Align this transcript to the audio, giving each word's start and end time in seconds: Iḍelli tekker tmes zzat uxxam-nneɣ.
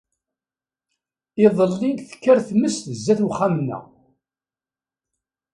Iḍelli 1.45 1.91
tekker 2.07 2.37
tmes 2.47 2.75
zzat 2.97 3.19
uxxam-nneɣ. 3.27 3.83